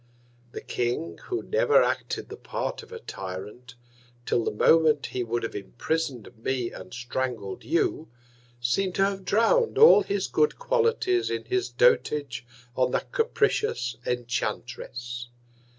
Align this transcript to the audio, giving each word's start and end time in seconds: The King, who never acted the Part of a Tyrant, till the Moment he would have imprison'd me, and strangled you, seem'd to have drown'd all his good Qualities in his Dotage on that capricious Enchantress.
The 0.53 0.61
King, 0.61 1.19
who 1.25 1.43
never 1.43 1.83
acted 1.83 2.29
the 2.29 2.35
Part 2.35 2.81
of 2.81 2.91
a 2.91 2.97
Tyrant, 2.97 3.75
till 4.25 4.43
the 4.43 4.49
Moment 4.49 5.05
he 5.05 5.23
would 5.23 5.43
have 5.43 5.53
imprison'd 5.53 6.35
me, 6.43 6.71
and 6.71 6.91
strangled 6.91 7.63
you, 7.63 8.09
seem'd 8.59 8.95
to 8.95 9.05
have 9.05 9.23
drown'd 9.25 9.77
all 9.77 10.01
his 10.01 10.25
good 10.25 10.57
Qualities 10.57 11.29
in 11.29 11.45
his 11.45 11.69
Dotage 11.69 12.47
on 12.75 12.89
that 12.93 13.11
capricious 13.11 13.95
Enchantress. 14.03 15.29